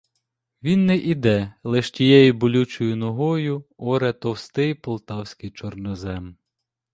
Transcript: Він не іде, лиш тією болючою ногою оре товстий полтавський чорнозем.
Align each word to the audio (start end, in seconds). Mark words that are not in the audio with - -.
Він 0.63 0.85
не 0.85 0.97
іде, 0.97 1.53
лиш 1.63 1.91
тією 1.91 2.33
болючою 2.33 2.95
ногою 2.95 3.63
оре 3.77 4.13
товстий 4.13 4.73
полтавський 4.73 5.51
чорнозем. 5.51 6.37